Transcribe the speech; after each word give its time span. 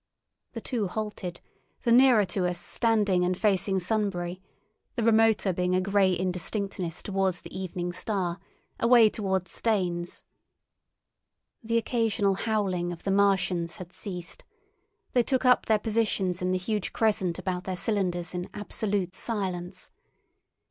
The 0.53 0.61
two 0.61 0.87
halted, 0.87 1.41
the 1.83 1.91
nearer 1.91 2.25
to 2.25 2.47
us 2.47 2.57
standing 2.59 3.23
and 3.23 3.37
facing 3.37 3.77
Sunbury, 3.77 4.41
the 4.95 5.03
remoter 5.03 5.53
being 5.53 5.75
a 5.75 5.79
grey 5.79 6.11
indistinctness 6.17 7.03
towards 7.03 7.41
the 7.43 7.55
evening 7.55 7.93
star, 7.93 8.39
away 8.79 9.11
towards 9.11 9.51
Staines. 9.51 10.23
The 11.63 11.77
occasional 11.77 12.33
howling 12.33 12.91
of 12.91 13.03
the 13.03 13.11
Martians 13.11 13.75
had 13.75 13.93
ceased; 13.93 14.43
they 15.13 15.21
took 15.21 15.45
up 15.45 15.67
their 15.67 15.77
positions 15.77 16.41
in 16.41 16.51
the 16.51 16.57
huge 16.57 16.93
crescent 16.93 17.37
about 17.37 17.65
their 17.65 17.77
cylinders 17.77 18.33
in 18.33 18.49
absolute 18.55 19.13
silence. 19.13 19.91